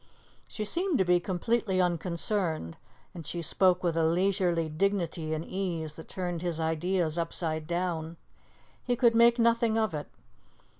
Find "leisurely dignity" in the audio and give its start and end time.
4.03-5.31